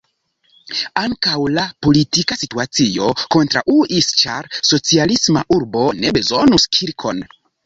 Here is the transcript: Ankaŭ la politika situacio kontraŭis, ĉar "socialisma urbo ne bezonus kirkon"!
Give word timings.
Ankaŭ 1.01 1.33
la 1.57 1.65
politika 1.87 2.37
situacio 2.43 3.11
kontraŭis, 3.35 4.09
ĉar 4.23 4.51
"socialisma 4.71 5.45
urbo 5.59 5.85
ne 6.01 6.15
bezonus 6.19 6.67
kirkon"! 6.79 7.23